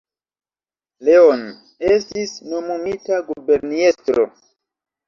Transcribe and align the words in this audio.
Leon 1.09 1.43
estis 1.91 2.35
nomumita 2.55 3.23
guberniestro. 3.31 4.29